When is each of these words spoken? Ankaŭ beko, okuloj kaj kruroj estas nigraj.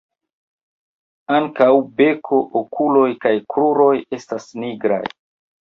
Ankaŭ 1.39 1.67
beko, 2.01 2.41
okuloj 2.63 3.07
kaj 3.27 3.35
kruroj 3.55 3.93
estas 4.21 4.53
nigraj. 4.65 5.03